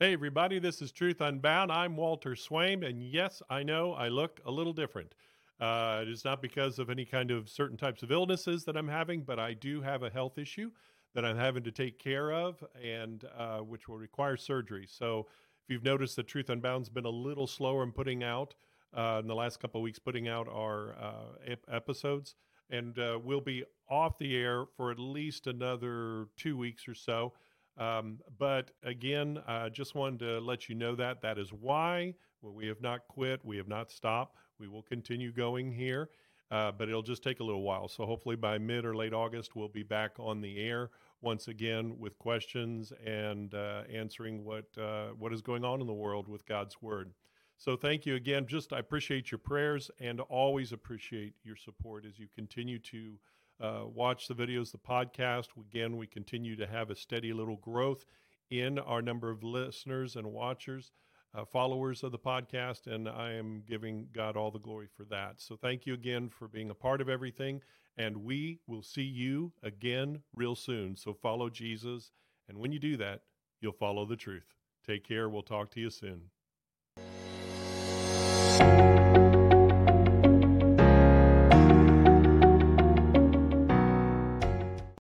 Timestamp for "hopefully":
38.04-38.36